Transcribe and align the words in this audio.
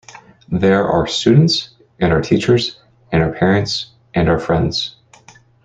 They're 0.49 0.87
our 0.87 1.05
students 1.05 1.75
and 1.99 2.11
our 2.11 2.21
teachers 2.21 2.79
and 3.11 3.21
our 3.21 3.31
parents 3.33 3.91
and 4.15 4.27
our 4.29 4.39
friends. 4.39 4.95